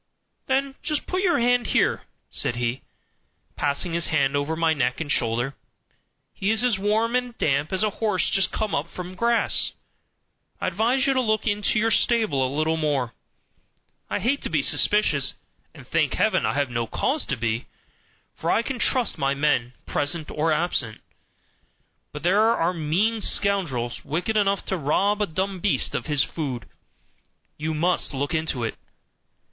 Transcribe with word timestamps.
"Then 0.47 0.73
just 0.81 1.05
put 1.05 1.21
your 1.21 1.37
hand 1.37 1.67
here," 1.67 2.05
said 2.31 2.55
he, 2.55 2.81
passing 3.55 3.93
his 3.93 4.07
hand 4.07 4.35
over 4.35 4.55
my 4.55 4.73
neck 4.73 4.99
and 4.99 5.11
shoulder; 5.11 5.53
"he 6.33 6.49
is 6.49 6.63
as 6.63 6.79
warm 6.79 7.15
and 7.15 7.37
damp 7.37 7.71
as 7.71 7.83
a 7.83 7.91
horse 8.01 8.27
just 8.27 8.51
come 8.51 8.73
up 8.73 8.87
from 8.89 9.13
grass. 9.13 9.73
I 10.59 10.65
advise 10.65 11.05
you 11.05 11.13
to 11.13 11.21
look 11.21 11.45
into 11.45 11.77
your 11.77 11.91
stable 11.91 12.43
a 12.43 12.49
little 12.49 12.77
more. 12.77 13.13
I 14.09 14.17
hate 14.17 14.41
to 14.41 14.49
be 14.49 14.63
suspicious, 14.63 15.35
and, 15.71 15.85
thank 15.85 16.15
heaven, 16.15 16.47
I 16.47 16.53
have 16.55 16.71
no 16.71 16.87
cause 16.87 17.23
to 17.27 17.35
be, 17.37 17.67
for 18.35 18.49
I 18.49 18.63
can 18.63 18.79
trust 18.79 19.19
my 19.19 19.35
men, 19.35 19.73
present 19.85 20.31
or 20.31 20.51
absent; 20.51 20.99
but 22.11 22.23
there 22.23 22.41
are 22.41 22.73
mean 22.73 23.21
scoundrels, 23.21 24.03
wicked 24.03 24.35
enough 24.35 24.65
to 24.65 24.77
rob 24.77 25.21
a 25.21 25.27
dumb 25.27 25.59
beast 25.59 25.93
of 25.93 26.07
his 26.07 26.23
food. 26.23 26.65
You 27.57 27.75
must 27.75 28.15
look 28.15 28.33
into 28.33 28.63
it." 28.63 28.73